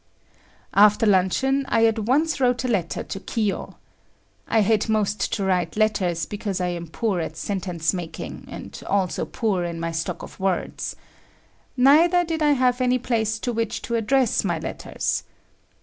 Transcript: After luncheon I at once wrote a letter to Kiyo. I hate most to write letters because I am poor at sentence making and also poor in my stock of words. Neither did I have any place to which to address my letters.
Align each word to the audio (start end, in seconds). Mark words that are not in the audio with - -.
After 0.73 1.05
luncheon 1.05 1.63
I 1.69 1.85
at 1.85 1.99
once 1.99 2.39
wrote 2.39 2.63
a 2.63 2.67
letter 2.67 3.03
to 3.03 3.19
Kiyo. 3.19 3.75
I 4.47 4.61
hate 4.61 4.89
most 4.89 5.31
to 5.33 5.43
write 5.43 5.77
letters 5.77 6.25
because 6.25 6.59
I 6.59 6.69
am 6.69 6.87
poor 6.87 7.19
at 7.19 7.37
sentence 7.37 7.93
making 7.93 8.47
and 8.49 8.81
also 8.87 9.25
poor 9.25 9.63
in 9.63 9.79
my 9.79 9.91
stock 9.91 10.23
of 10.23 10.39
words. 10.39 10.95
Neither 11.77 12.23
did 12.23 12.41
I 12.41 12.53
have 12.53 12.81
any 12.81 12.97
place 12.97 13.37
to 13.41 13.53
which 13.53 13.83
to 13.83 13.93
address 13.93 14.43
my 14.43 14.57
letters. 14.57 15.21